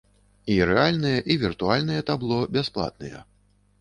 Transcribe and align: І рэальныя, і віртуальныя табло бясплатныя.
І 0.53 0.55
рэальныя, 0.69 1.19
і 1.33 1.37
віртуальныя 1.45 2.07
табло 2.11 2.39
бясплатныя. 2.57 3.19